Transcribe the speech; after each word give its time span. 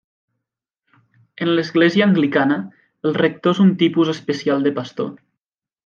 En 1.45 1.51
l'Església 1.59 2.07
Anglicana, 2.11 2.57
el 3.11 3.15
rector 3.21 3.55
és 3.57 3.63
un 3.67 3.71
tipus 3.85 4.15
especial 4.19 4.67
de 4.69 4.77
pastor. 4.81 5.15